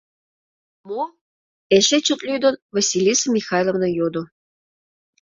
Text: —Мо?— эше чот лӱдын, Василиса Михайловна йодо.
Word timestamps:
—Мо?— 0.87 1.01
эше 1.75 1.97
чот 2.05 2.21
лӱдын, 2.27 2.55
Василиса 2.75 3.27
Михайловна 3.37 3.87
йодо. 3.97 4.23